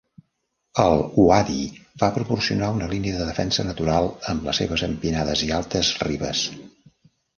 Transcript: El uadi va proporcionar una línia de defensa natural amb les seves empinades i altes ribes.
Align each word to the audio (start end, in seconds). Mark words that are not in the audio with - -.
El 0.83 1.01
uadi 1.25 1.57
va 2.03 2.09
proporcionar 2.15 2.71
una 2.77 2.87
línia 2.93 3.19
de 3.19 3.27
defensa 3.27 3.67
natural 3.69 4.09
amb 4.33 4.49
les 4.49 4.63
seves 4.63 4.85
empinades 4.91 5.45
i 5.49 5.53
altes 5.59 5.93
ribes. 6.09 6.43